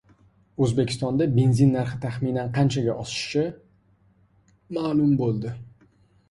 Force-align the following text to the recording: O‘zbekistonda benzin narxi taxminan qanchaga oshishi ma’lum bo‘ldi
O‘zbekistonda 0.67 1.27
benzin 1.35 1.69
narxi 1.77 1.99
taxminan 2.05 2.49
qanchaga 2.55 2.95
oshishi 3.03 3.45
ma’lum 4.79 5.13
bo‘ldi 5.23 5.55